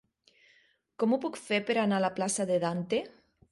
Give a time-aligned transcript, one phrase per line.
[1.03, 3.07] Com ho puc fer per anar a la plaça de Dante?